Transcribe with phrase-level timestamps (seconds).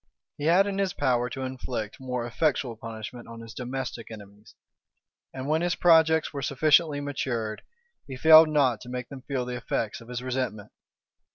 [0.39, 4.55] He had it in his power to inflict more effectual punishment on his domestic enemies;
[5.31, 7.61] and when his projects were sufficiently matured,
[8.07, 10.71] he failed not to make them feel the effects of his resentment.